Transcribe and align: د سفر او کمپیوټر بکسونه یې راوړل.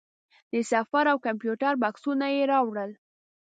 د 0.53 0.55
سفر 0.71 1.03
او 1.11 1.17
کمپیوټر 1.25 1.73
بکسونه 1.83 2.25
یې 2.35 2.43
راوړل. 2.51 2.91